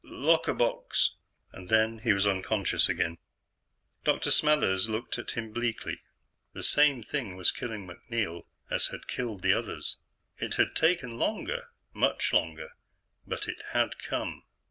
[0.03, 1.11] "Locker box."
[1.51, 3.19] And then he was unconscious again.
[4.03, 4.31] Dr.
[4.31, 6.01] Smathers looked at him bleakly.
[6.53, 9.97] The same thing was killing MacNeil as had killed the others.
[10.39, 12.71] It had taken longer much longer.
[13.27, 14.41] But it had come.